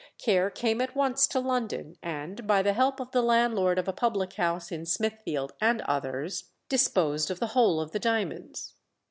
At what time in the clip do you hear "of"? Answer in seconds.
2.99-3.11, 3.77-3.87, 7.29-7.39, 7.79-7.91